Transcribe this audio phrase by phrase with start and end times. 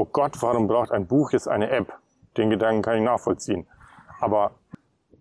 [0.00, 1.92] oh Gott, warum braucht ein Buch jetzt eine App?
[2.36, 3.66] Den Gedanken kann ich nachvollziehen.
[4.18, 4.52] Aber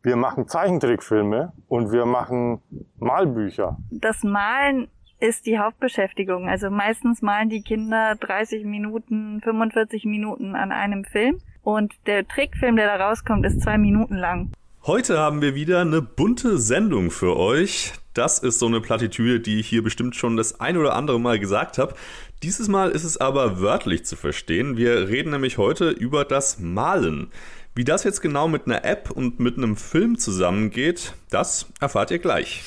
[0.02, 2.62] wir machen Zeichentrickfilme und wir machen
[2.98, 3.78] Malbücher.
[3.92, 4.88] Das Malen
[5.20, 6.48] ist die Hauptbeschäftigung.
[6.48, 12.78] Also meistens malen die Kinder 30 Minuten, 45 Minuten an einem Film und der Trickfilm,
[12.78, 14.54] der da rauskommt, ist zwei Minuten lang.
[14.86, 17.92] Heute haben wir wieder eine bunte Sendung für euch.
[18.14, 21.38] Das ist so eine Plattitüde, die ich hier bestimmt schon das ein oder andere Mal
[21.38, 21.96] gesagt habe.
[22.44, 24.78] Dieses Mal ist es aber wörtlich zu verstehen.
[24.78, 27.28] Wir reden nämlich heute über das Malen.
[27.76, 32.20] Wie das jetzt genau mit einer App und mit einem Film zusammengeht, das erfahrt ihr
[32.20, 32.64] gleich.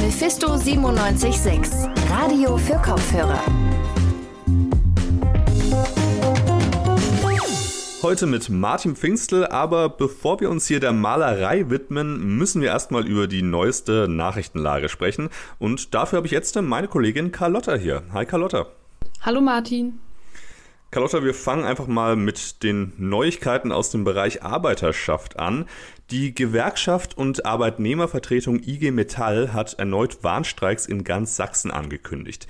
[0.00, 1.72] Mephisto 976,
[2.08, 3.42] Radio für Kopfhörer.
[8.08, 13.06] Heute mit Martin Pfingstel, aber bevor wir uns hier der Malerei widmen, müssen wir erstmal
[13.06, 15.28] über die neueste Nachrichtenlage sprechen.
[15.58, 18.04] Und dafür habe ich jetzt meine Kollegin Carlotta hier.
[18.14, 18.68] Hi Carlotta.
[19.20, 20.00] Hallo Martin.
[20.90, 25.66] Carlotta, wir fangen einfach mal mit den Neuigkeiten aus dem Bereich Arbeiterschaft an.
[26.10, 32.46] Die Gewerkschaft und Arbeitnehmervertretung IG Metall hat erneut Warnstreiks in ganz Sachsen angekündigt.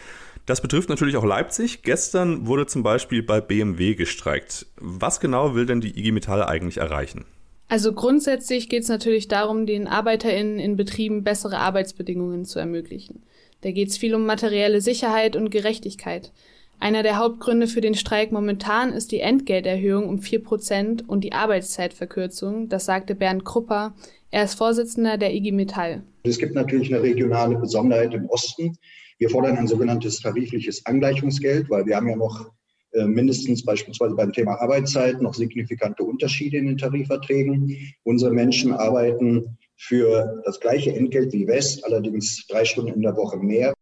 [0.48, 1.82] Das betrifft natürlich auch Leipzig.
[1.82, 4.64] Gestern wurde zum Beispiel bei BMW gestreikt.
[4.76, 7.26] Was genau will denn die IG Metall eigentlich erreichen?
[7.68, 13.22] Also grundsätzlich geht es natürlich darum, den ArbeiterInnen in Betrieben bessere Arbeitsbedingungen zu ermöglichen.
[13.60, 16.32] Da geht es viel um materielle Sicherheit und Gerechtigkeit.
[16.80, 21.34] Einer der Hauptgründe für den Streik momentan ist die Entgelterhöhung um vier Prozent und die
[21.34, 23.92] Arbeitszeitverkürzung, das sagte Bernd Krupper.
[24.30, 26.04] Er ist Vorsitzender der IG Metall.
[26.22, 28.78] Es gibt natürlich eine regionale Besonderheit im Osten.
[29.18, 32.52] Wir fordern ein sogenanntes tarifliches Angleichungsgeld, weil wir haben ja noch
[32.92, 37.76] äh, mindestens beispielsweise beim Thema Arbeitszeit noch signifikante Unterschiede in den Tarifverträgen.
[38.04, 43.38] Unsere Menschen arbeiten für das gleiche Entgelt wie West, allerdings drei Stunden in der Woche
[43.38, 43.74] mehr.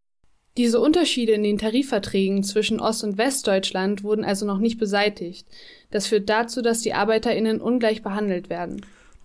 [0.56, 5.46] Diese Unterschiede in den Tarifverträgen zwischen Ost- und Westdeutschland wurden also noch nicht beseitigt.
[5.90, 8.80] Das führt dazu, dass die Arbeiterinnen ungleich behandelt werden.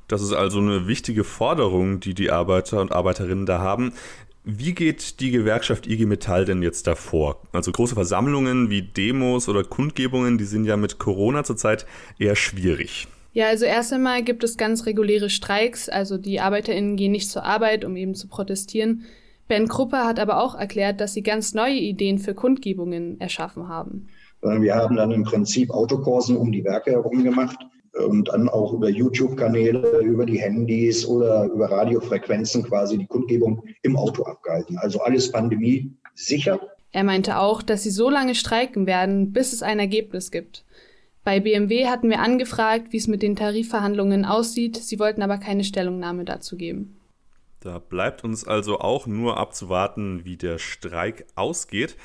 [0.09, 3.93] Das ist also eine wichtige Forderung, die die Arbeiter und Arbeiterinnen da haben.
[4.43, 7.41] Wie geht die Gewerkschaft IG Metall denn jetzt davor?
[7.51, 11.85] Also große Versammlungen wie Demos oder Kundgebungen, die sind ja mit Corona zurzeit
[12.17, 13.07] eher schwierig.
[13.33, 17.43] Ja, also erst einmal gibt es ganz reguläre Streiks, also die Arbeiterinnen gehen nicht zur
[17.43, 19.03] Arbeit, um eben zu protestieren.
[19.47, 24.07] Ben Kruppe hat aber auch erklärt, dass sie ganz neue Ideen für Kundgebungen erschaffen haben.
[24.41, 27.57] Wir haben dann im Prinzip Autokursen um die Werke herum gemacht
[27.93, 33.97] und dann auch über YouTube-Kanäle, über die Handys oder über Radiofrequenzen quasi die Kundgebung im
[33.97, 34.77] Auto abgehalten.
[34.77, 36.59] Also alles Pandemie sicher.
[36.93, 40.63] Er meinte auch, dass sie so lange streiken werden, bis es ein Ergebnis gibt.
[41.23, 44.77] Bei BMW hatten wir angefragt, wie es mit den Tarifverhandlungen aussieht.
[44.77, 46.97] Sie wollten aber keine Stellungnahme dazu geben.
[47.59, 51.95] Da bleibt uns also auch nur abzuwarten, wie der Streik ausgeht.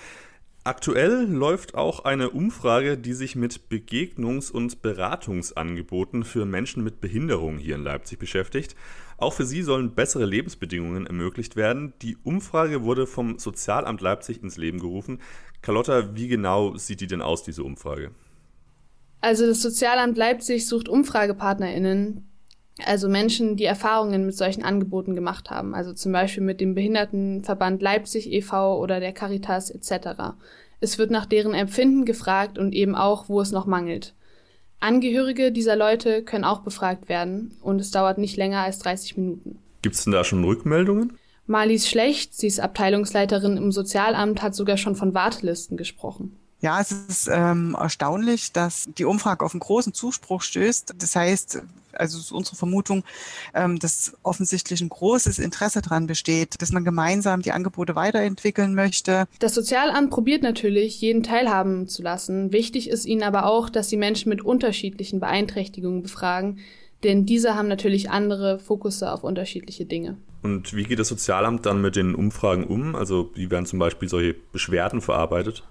[0.66, 7.58] Aktuell läuft auch eine Umfrage, die sich mit Begegnungs- und Beratungsangeboten für Menschen mit Behinderung
[7.58, 8.74] hier in Leipzig beschäftigt.
[9.16, 11.94] Auch für sie sollen bessere Lebensbedingungen ermöglicht werden.
[12.02, 15.20] Die Umfrage wurde vom Sozialamt Leipzig ins Leben gerufen.
[15.62, 18.10] Carlotta, wie genau sieht die denn aus, diese Umfrage?
[19.20, 22.26] Also das Sozialamt Leipzig sucht UmfragepartnerInnen,
[22.84, 27.80] also Menschen, die Erfahrungen mit solchen Angeboten gemacht haben, also zum Beispiel mit dem Behindertenverband
[27.80, 28.78] Leipzig e.V.
[28.78, 30.34] oder der Caritas etc.
[30.80, 34.14] Es wird nach deren Empfinden gefragt und eben auch, wo es noch mangelt.
[34.78, 39.58] Angehörige dieser Leute können auch befragt werden und es dauert nicht länger als 30 Minuten.
[39.80, 41.14] Gibt es denn da schon Rückmeldungen?
[41.46, 46.36] Marlies Schlecht, sie ist Abteilungsleiterin im Sozialamt, hat sogar schon von Wartelisten gesprochen.
[46.60, 50.94] Ja, es ist ähm, erstaunlich, dass die Umfrage auf einen großen Zuspruch stößt.
[50.98, 51.62] Das heißt,
[51.98, 53.04] also ist unsere Vermutung,
[53.54, 59.26] ähm, dass offensichtlich ein großes Interesse daran besteht, dass man gemeinsam die Angebote weiterentwickeln möchte.
[59.38, 62.52] Das Sozialamt probiert natürlich, jeden teilhaben zu lassen.
[62.52, 66.58] Wichtig ist ihnen aber auch, dass sie Menschen mit unterschiedlichen Beeinträchtigungen befragen,
[67.04, 70.16] denn diese haben natürlich andere Fokusse auf unterschiedliche Dinge.
[70.42, 72.94] Und wie geht das Sozialamt dann mit den Umfragen um?
[72.94, 75.64] Also wie werden zum Beispiel solche Beschwerden verarbeitet?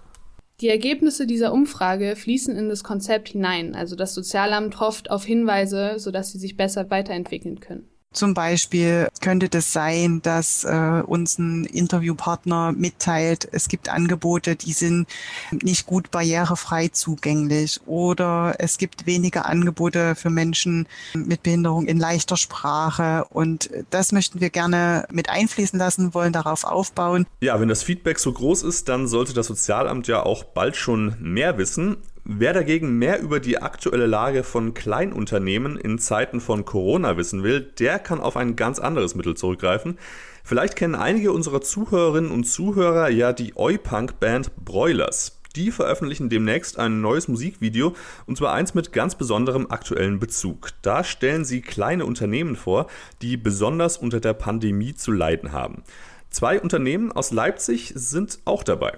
[0.61, 5.95] Die Ergebnisse dieser Umfrage fließen in das Konzept hinein, also das Sozialamt hofft auf Hinweise,
[5.97, 7.89] sodass sie sich besser weiterentwickeln können.
[8.15, 14.71] Zum Beispiel könnte das sein, dass äh, uns ein Interviewpartner mitteilt, es gibt Angebote, die
[14.71, 15.07] sind
[15.51, 22.38] nicht gut barrierefrei zugänglich oder es gibt weniger Angebote für Menschen mit Behinderung in leichter
[22.38, 27.27] Sprache und das möchten wir gerne mit einfließen lassen, wollen darauf aufbauen.
[27.41, 31.18] Ja, wenn das Feedback so groß ist, dann sollte das Sozialamt ja auch bald schon
[31.19, 31.97] mehr wissen.
[32.27, 37.62] Wer dagegen mehr über die aktuelle Lage von Kleinunternehmen in Zeiten von Corona wissen will,
[37.62, 40.00] der kann auf ein ganz anderes Mittel zurückgreifen.
[40.44, 45.39] Vielleicht kennen einige unserer Zuhörerinnen und Zuhörer ja die Oi-Punk-Band Broilers.
[45.56, 47.94] Die veröffentlichen demnächst ein neues Musikvideo
[48.25, 50.69] und zwar eins mit ganz besonderem aktuellen Bezug.
[50.81, 52.88] Da stellen sie kleine Unternehmen vor,
[53.21, 55.83] die besonders unter der Pandemie zu leiden haben.
[56.31, 58.98] Zwei Unternehmen aus Leipzig sind auch dabei.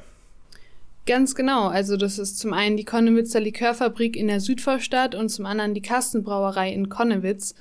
[1.08, 1.70] Ganz genau.
[1.70, 5.82] Also das ist zum einen die Konnewitzer Likörfabrik in der Südvorstadt und zum anderen die
[5.82, 7.56] Kastenbrauerei in Konnewitz.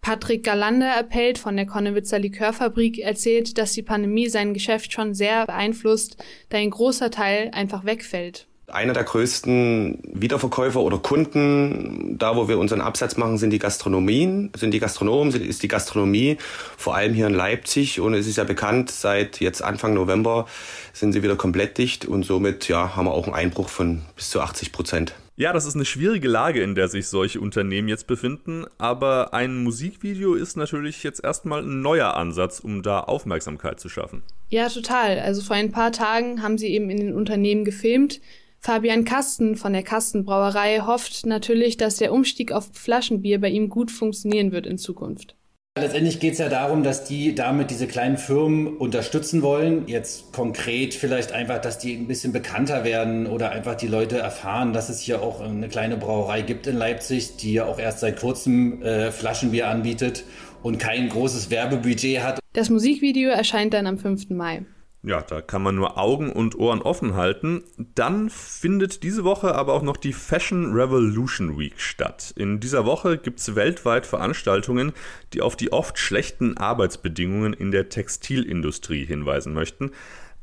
[0.00, 5.46] Patrick Galander appellt von der Konnewitzer Likörfabrik erzählt, dass die Pandemie sein Geschäft schon sehr
[5.46, 6.16] beeinflusst,
[6.48, 8.46] da ein großer Teil einfach wegfällt.
[8.72, 14.50] Einer der größten Wiederverkäufer oder Kunden, da wo wir unseren Absatz machen, sind die Gastronomien,
[14.56, 16.38] sind die Gastronomen, ist die Gastronomie,
[16.76, 18.00] vor allem hier in Leipzig.
[18.00, 20.46] Und es ist ja bekannt, seit jetzt Anfang November
[20.92, 24.30] sind sie wieder komplett dicht und somit ja, haben wir auch einen Einbruch von bis
[24.30, 25.14] zu 80 Prozent.
[25.34, 29.62] Ja, das ist eine schwierige Lage, in der sich solche Unternehmen jetzt befinden, aber ein
[29.62, 34.22] Musikvideo ist natürlich jetzt erstmal ein neuer Ansatz, um da Aufmerksamkeit zu schaffen.
[34.50, 35.18] Ja, total.
[35.18, 38.20] Also vor ein paar Tagen haben sie eben in den Unternehmen gefilmt,
[38.64, 43.90] Fabian Kasten von der Kastenbrauerei hofft natürlich, dass der Umstieg auf Flaschenbier bei ihm gut
[43.90, 45.34] funktionieren wird in Zukunft.
[45.76, 49.88] Letztendlich geht es ja darum, dass die damit diese kleinen Firmen unterstützen wollen.
[49.88, 54.72] Jetzt konkret vielleicht einfach, dass die ein bisschen bekannter werden oder einfach die Leute erfahren,
[54.72, 58.20] dass es hier auch eine kleine Brauerei gibt in Leipzig, die ja auch erst seit
[58.20, 60.22] kurzem äh, Flaschenbier anbietet
[60.62, 62.38] und kein großes Werbebudget hat.
[62.52, 64.30] Das Musikvideo erscheint dann am 5.
[64.30, 64.66] Mai.
[65.04, 67.64] Ja, da kann man nur Augen und Ohren offen halten.
[67.96, 72.32] Dann findet diese Woche aber auch noch die Fashion Revolution Week statt.
[72.36, 74.92] In dieser Woche gibt es weltweit Veranstaltungen,
[75.32, 79.90] die auf die oft schlechten Arbeitsbedingungen in der Textilindustrie hinweisen möchten.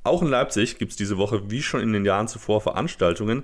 [0.04, 3.44] Auch in Leipzig gibt es diese Woche, wie schon in den Jahren zuvor, Veranstaltungen.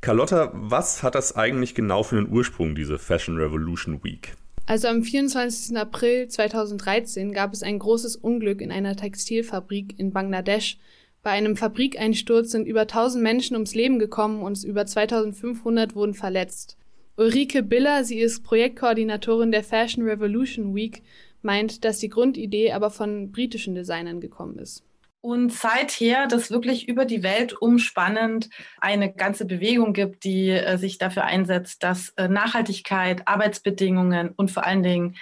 [0.00, 4.34] Carlotta, was hat das eigentlich genau für einen Ursprung, diese Fashion Revolution Week?
[4.68, 5.76] Also am 24.
[5.76, 10.78] April 2013 gab es ein großes Unglück in einer Textilfabrik in Bangladesch.
[11.22, 16.76] Bei einem Fabrikeinsturz sind über 1000 Menschen ums Leben gekommen und über 2500 wurden verletzt.
[17.16, 21.02] Ulrike Biller, sie ist Projektkoordinatorin der Fashion Revolution Week,
[21.42, 24.82] meint, dass die Grundidee aber von britischen Designern gekommen ist.
[25.26, 30.98] Und seither das wirklich über die Welt umspannend eine ganze Bewegung gibt, die äh, sich
[30.98, 35.16] dafür einsetzt, dass äh, Nachhaltigkeit, Arbeitsbedingungen und vor allen Dingen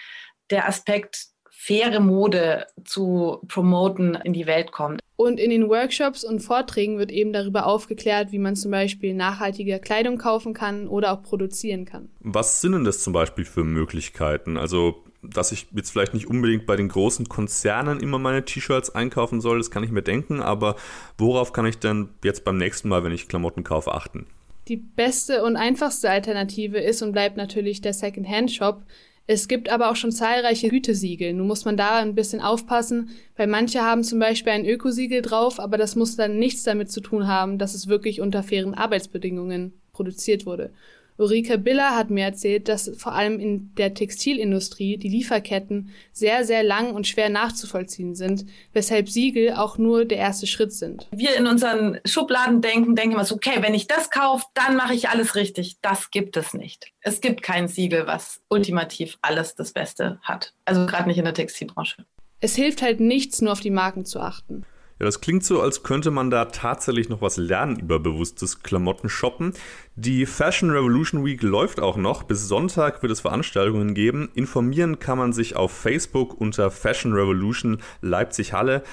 [0.50, 5.00] der Aspekt faire Mode zu promoten in die Welt kommt.
[5.16, 9.78] Und in den Workshops und Vorträgen wird eben darüber aufgeklärt, wie man zum Beispiel nachhaltige
[9.78, 12.10] Kleidung kaufen kann oder auch produzieren kann.
[12.20, 14.58] Was sind denn das zum Beispiel für Möglichkeiten?
[14.58, 19.40] Also dass ich jetzt vielleicht nicht unbedingt bei den großen Konzernen immer meine T-Shirts einkaufen
[19.40, 20.76] soll, das kann ich mir denken, aber
[21.18, 24.26] worauf kann ich denn jetzt beim nächsten Mal, wenn ich Klamotten kaufe, achten?
[24.68, 28.82] Die beste und einfachste Alternative ist und bleibt natürlich der Second-Hand-Shop.
[29.26, 31.32] Es gibt aber auch schon zahlreiche Gütesiegel.
[31.32, 35.60] Nun muss man da ein bisschen aufpassen, weil manche haben zum Beispiel ein Ökosiegel drauf,
[35.60, 39.72] aber das muss dann nichts damit zu tun haben, dass es wirklich unter fairen Arbeitsbedingungen
[39.92, 40.72] produziert wurde.
[41.16, 46.64] Ulrike Biller hat mir erzählt, dass vor allem in der Textilindustrie die Lieferketten sehr, sehr
[46.64, 51.06] lang und schwer nachzuvollziehen sind, weshalb Siegel auch nur der erste Schritt sind.
[51.12, 54.94] Wir in unseren Schubladen denken, denken immer so, okay, wenn ich das kaufe, dann mache
[54.94, 55.76] ich alles richtig.
[55.82, 56.92] Das gibt es nicht.
[57.00, 60.52] Es gibt kein Siegel, was ultimativ alles das Beste hat.
[60.64, 62.04] Also gerade nicht in der Textilbranche.
[62.40, 64.66] Es hilft halt nichts, nur auf die Marken zu achten.
[65.00, 69.52] Ja, das klingt so, als könnte man da tatsächlich noch was lernen über bewusstes Klamotten-Shoppen.
[69.96, 72.22] Die Fashion Revolution Week läuft auch noch.
[72.22, 74.30] Bis Sonntag wird es Veranstaltungen geben.
[74.34, 78.84] Informieren kann man sich auf Facebook unter Fashion Revolution Leipzig Halle.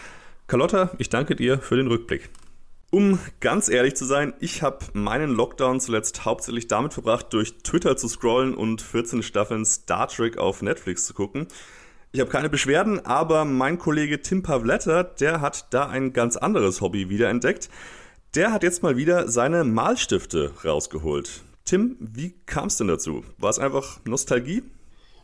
[0.47, 2.31] Carlotta, ich danke dir für den Rückblick.
[2.89, 7.95] Um ganz ehrlich zu sein, ich habe meinen Lockdown zuletzt hauptsächlich damit verbracht, durch Twitter
[7.95, 11.47] zu scrollen und 14 Staffeln Star Trek auf Netflix zu gucken.
[12.13, 16.81] Ich habe keine Beschwerden, aber mein Kollege Tim Pavletta, der hat da ein ganz anderes
[16.81, 17.69] Hobby wiederentdeckt.
[18.35, 21.41] Der hat jetzt mal wieder seine Malstifte rausgeholt.
[21.63, 23.23] Tim, wie kam es denn dazu?
[23.37, 24.61] War es einfach Nostalgie?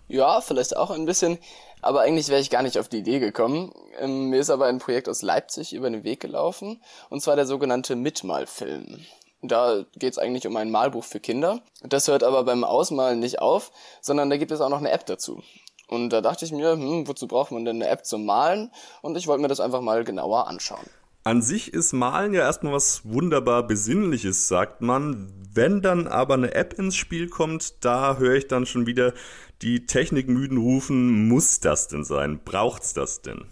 [0.08, 1.40] Ja, vielleicht auch ein bisschen,
[1.82, 3.74] aber eigentlich wäre ich gar nicht auf die Idee gekommen.
[4.00, 7.46] Ähm, mir ist aber ein Projekt aus Leipzig über den Weg gelaufen, und zwar der
[7.46, 9.02] sogenannte Mitmalfilm.
[9.42, 11.62] Da geht es eigentlich um ein Malbuch für Kinder.
[11.84, 15.06] Das hört aber beim Ausmalen nicht auf, sondern da gibt es auch noch eine App
[15.06, 15.44] dazu.
[15.88, 18.72] Und da dachte ich mir, hm, wozu braucht man denn eine App zum Malen?
[19.02, 20.86] Und ich wollte mir das einfach mal genauer anschauen.
[21.24, 25.32] An sich ist Malen ja erstmal was wunderbar Besinnliches, sagt man.
[25.54, 29.14] Wenn dann aber eine App ins Spiel kommt, da höre ich dann schon wieder
[29.62, 32.40] die Technikmüden rufen, muss das denn sein?
[32.46, 33.46] Braucht's das denn?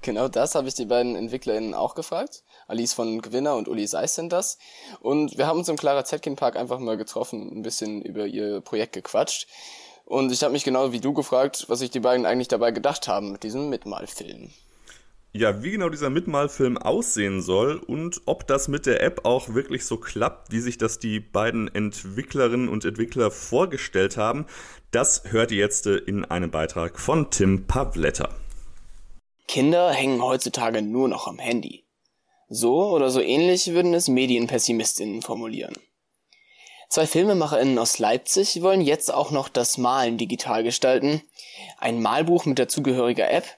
[0.00, 2.42] Genau das habe ich die beiden EntwicklerInnen auch gefragt.
[2.68, 4.58] Alice von Gewinner und Uli Seiss sind das.
[5.00, 8.60] Und wir haben uns im Clara Zetkin Park einfach mal getroffen, ein bisschen über ihr
[8.60, 9.46] Projekt gequatscht.
[10.04, 13.08] Und ich habe mich genau wie du gefragt, was sich die beiden eigentlich dabei gedacht
[13.08, 14.50] haben mit diesem Mitmalfilm.
[15.36, 19.84] Ja, wie genau dieser Mitmalfilm aussehen soll und ob das mit der App auch wirklich
[19.84, 24.46] so klappt, wie sich das die beiden Entwicklerinnen und Entwickler vorgestellt haben,
[24.92, 28.28] das hört ihr jetzt in einem Beitrag von Tim Pavletta.
[29.48, 31.84] Kinder hängen heutzutage nur noch am Handy.
[32.48, 35.74] So oder so ähnlich würden es Medienpessimistinnen formulieren.
[36.88, 41.22] Zwei FilmemacherInnen aus Leipzig wollen jetzt auch noch das Malen digital gestalten.
[41.78, 43.44] Ein Malbuch mit dazugehöriger App–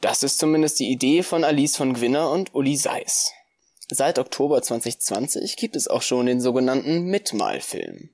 [0.00, 3.32] das ist zumindest die Idee von Alice von Gwinner und Uli Seiss.
[3.90, 8.10] Seit Oktober 2020 gibt es auch schon den sogenannten Mitmalfilm.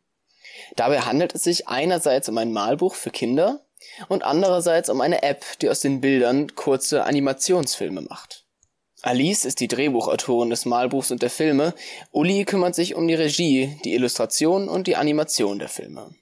[0.76, 3.66] Dabei handelt es sich einerseits um ein Malbuch für Kinder
[4.08, 8.43] und andererseits um eine App, die aus den Bildern kurze Animationsfilme macht.
[9.04, 11.74] Alice ist die Drehbuchautorin des Malbuchs und der Filme,
[12.10, 16.14] Uli kümmert sich um die Regie, die Illustration und die Animation der Filme.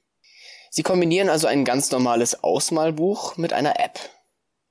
[0.68, 4.00] Sie kombinieren also ein ganz normales Ausmalbuch mit einer App.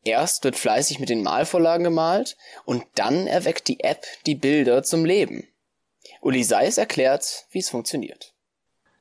[0.04, 5.06] Erst wird fleißig mit den Malvorlagen gemalt und dann erweckt die App die Bilder zum
[5.06, 5.48] Leben.
[6.20, 8.34] Uli Seis erklärt, wie es funktioniert.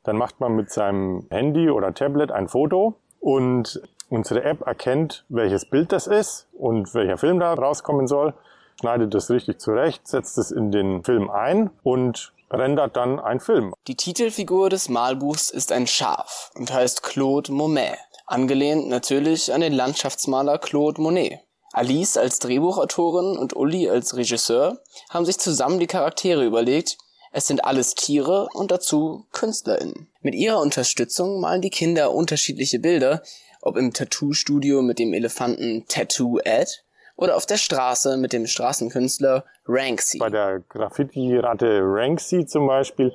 [0.05, 5.69] Dann macht man mit seinem Handy oder Tablet ein Foto und unsere App erkennt, welches
[5.69, 8.35] Bild das ist und welcher Film da rauskommen soll,
[8.81, 13.73] schneidet es richtig zurecht, setzt es in den Film ein und rendert dann ein Film.
[13.87, 17.99] Die Titelfigur des Malbuchs ist ein Schaf und heißt Claude Momet
[18.31, 21.41] angelehnt natürlich an den Landschaftsmaler Claude Monet.
[21.73, 26.97] Alice als Drehbuchautorin und Uli als Regisseur haben sich zusammen die Charaktere überlegt,
[27.33, 30.09] es sind alles Tiere und dazu KünstlerInnen.
[30.21, 33.23] Mit ihrer Unterstützung malen die Kinder unterschiedliche Bilder,
[33.63, 36.85] ob im Tattoo-Studio mit dem Elefanten Tattoo Ed
[37.21, 40.19] oder auf der Straße mit dem Straßenkünstler Ranksy.
[40.19, 43.15] Bei der Graffiti-Ratte Ranksy zum Beispiel,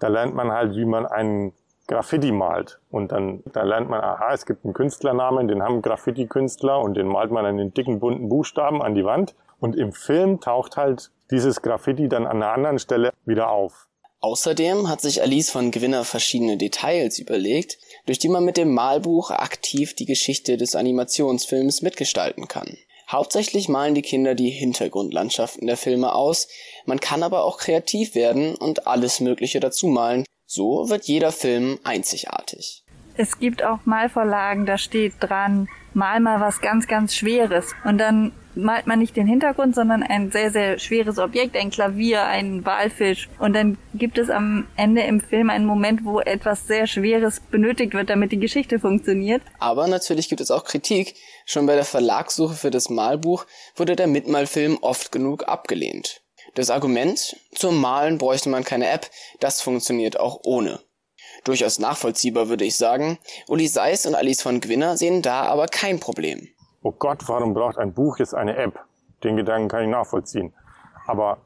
[0.00, 1.52] da lernt man halt, wie man einen
[1.86, 2.80] Graffiti malt.
[2.90, 7.06] Und dann da lernt man, aha, es gibt einen Künstlernamen, den haben Graffiti-Künstler und den
[7.06, 9.34] malt man dann in dicken bunten Buchstaben an die Wand.
[9.60, 13.86] Und im Film taucht halt dieses Graffiti dann an einer anderen Stelle wieder auf.
[14.20, 19.30] Außerdem hat sich Alice von Gewinner verschiedene Details überlegt, durch die man mit dem Malbuch
[19.30, 22.76] aktiv die Geschichte des Animationsfilms mitgestalten kann.
[23.08, 26.48] Hauptsächlich malen die Kinder die Hintergrundlandschaften der Filme aus,
[26.86, 31.78] man kann aber auch kreativ werden und alles Mögliche dazu malen, so wird jeder Film
[31.84, 32.84] einzigartig.
[33.16, 37.72] Es gibt auch Malvorlagen, da steht dran, mal mal was ganz, ganz Schweres.
[37.84, 42.24] Und dann malt man nicht den Hintergrund, sondern ein sehr, sehr schweres Objekt, ein Klavier,
[42.24, 43.28] ein Walfisch.
[43.38, 47.94] Und dann gibt es am Ende im Film einen Moment, wo etwas sehr Schweres benötigt
[47.94, 49.42] wird, damit die Geschichte funktioniert.
[49.58, 51.14] Aber natürlich gibt es auch Kritik.
[51.46, 53.46] Schon bei der Verlagssuche für das Malbuch
[53.76, 56.22] wurde der Mitmalfilm oft genug abgelehnt.
[56.54, 60.80] Das Argument, zum Malen bräuchte man keine App, das funktioniert auch ohne.
[61.42, 63.18] Durchaus nachvollziehbar, würde ich sagen.
[63.48, 66.48] Uli Seiss und Alice von Gwinner sehen da aber kein Problem.
[66.84, 68.78] Oh Gott, warum braucht ein Buch jetzt eine App?
[69.24, 70.52] Den Gedanken kann ich nachvollziehen.
[71.06, 71.38] Aber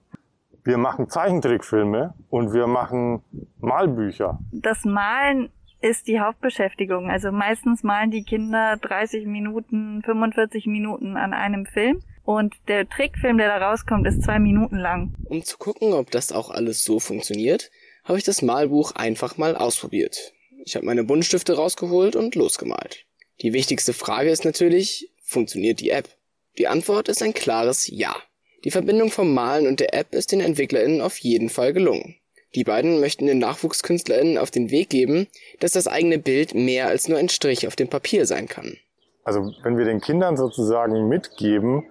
[0.65, 3.23] wir machen Zeichentrickfilme und wir machen
[3.61, 4.41] Malbücher.
[4.51, 7.09] Das Malen ist die Hauptbeschäftigung.
[7.09, 12.03] Also meistens malen die Kinder 30 Minuten, 45 Minuten an einem Film.
[12.25, 15.15] Und der Trickfilm, der da rauskommt, ist zwei Minuten lang.
[15.27, 17.71] Um zu gucken, ob das auch alles so funktioniert,
[18.03, 20.33] habe ich das Malbuch einfach mal ausprobiert.
[20.65, 23.07] Ich habe meine Buntstifte rausgeholt und losgemalt.
[23.41, 26.09] Die wichtigste Frage ist natürlich, funktioniert die App?
[26.57, 28.17] Die Antwort ist ein klares Ja.
[28.65, 32.17] Die Verbindung vom Malen und der App ist den EntwicklerInnen auf jeden Fall gelungen.
[32.55, 35.29] Die beiden möchten den NachwuchskünstlerInnen auf den Weg geben,
[35.61, 38.79] dass das eigene Bild mehr als nur ein Strich auf dem Papier sein kann.
[39.23, 41.85] Also wenn wir den Kindern sozusagen mitgeben,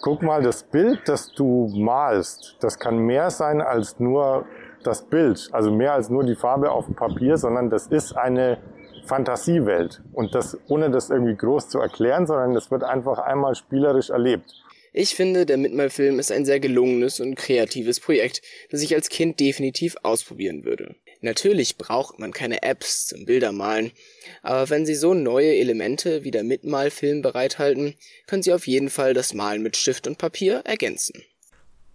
[0.00, 4.46] guck mal, das Bild, das du malst, das kann mehr sein als nur
[4.82, 8.58] das Bild, also mehr als nur die Farbe auf dem Papier, sondern das ist eine
[9.10, 10.02] Fantasiewelt.
[10.12, 14.54] Und das ohne das irgendwie groß zu erklären, sondern das wird einfach einmal spielerisch erlebt.
[14.92, 19.38] Ich finde, der Mitmalfilm ist ein sehr gelungenes und kreatives Projekt, das ich als Kind
[19.38, 20.94] definitiv ausprobieren würde.
[21.20, 23.92] Natürlich braucht man keine Apps zum Bildermalen,
[24.42, 27.94] aber wenn Sie so neue Elemente wie der Mitmalfilm bereithalten,
[28.26, 31.24] können Sie auf jeden Fall das Malen mit Stift und Papier ergänzen.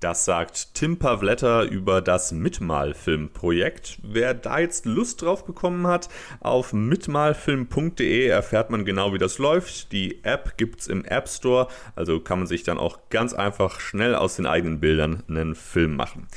[0.05, 3.97] Das sagt Tim Pavletta über das Mitmalfilm-Projekt.
[4.03, 6.09] Wer da jetzt Lust drauf bekommen hat,
[6.41, 9.91] auf mitmalfilm.de erfährt man genau, wie das läuft.
[9.93, 13.79] Die App gibt es im App Store, also kann man sich dann auch ganz einfach
[13.79, 16.27] schnell aus den eigenen Bildern einen Film machen.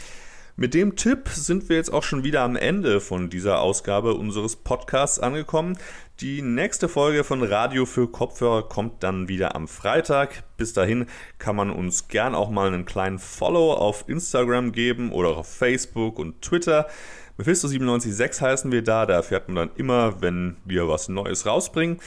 [0.57, 4.57] Mit dem Tipp sind wir jetzt auch schon wieder am Ende von dieser Ausgabe unseres
[4.57, 5.79] Podcasts angekommen.
[6.21, 10.43] Die nächste Folge von Radio für Kopfhörer kommt dann wieder am Freitag.
[10.57, 11.07] Bis dahin
[11.39, 16.19] kann man uns gern auch mal einen kleinen Follow auf Instagram geben oder auf Facebook
[16.19, 16.89] und Twitter.
[17.39, 22.01] Mephisto976 heißen wir da, da erfährt man dann immer, wenn wir was Neues rausbringen.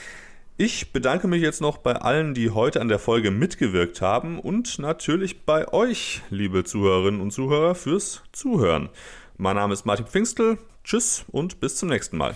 [0.57, 4.77] Ich bedanke mich jetzt noch bei allen, die heute an der Folge mitgewirkt haben und
[4.77, 8.89] natürlich bei euch, liebe Zuhörerinnen und Zuhörer, fürs Zuhören.
[9.37, 10.57] Mein Name ist Martin Pfingstel.
[10.83, 12.35] Tschüss und bis zum nächsten Mal.